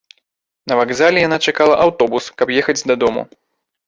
На 0.69 0.77
вакзале 0.79 1.19
яна 1.27 1.37
чакала 1.51 1.75
аўтобус, 1.85 2.31
каб 2.43 2.53
ехаць 2.61 2.85
дадому. 2.93 3.27